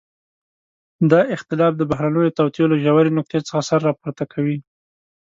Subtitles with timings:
[1.11, 4.57] دا اختلاف د بهرنيو توطئو له ژورې نقطې څخه سر راپورته کوي.